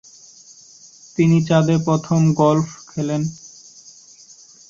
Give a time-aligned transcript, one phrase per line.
[1.17, 3.21] তিনি চাঁদে প্রথম গল্ফ খেলেন।